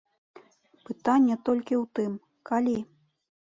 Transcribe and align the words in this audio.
Пытанне 0.87 1.35
толькі 1.49 1.75
ў 1.83 2.01
тым, 2.01 2.11
калі? 2.53 2.77